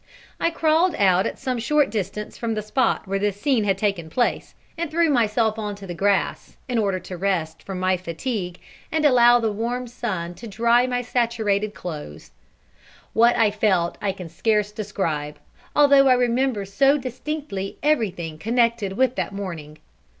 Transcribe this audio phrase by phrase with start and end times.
[0.39, 4.09] I crawled out at some short distance from the spot where this scene had taken
[4.09, 8.59] place, and threw myself on to the grass, in order to rest from my fatigue
[8.91, 12.31] and allow the warm sun to dry my saturated clothes.
[13.13, 15.37] What I felt I can scarce describe,
[15.75, 19.77] although I remember so distinctly everything connected with that morning.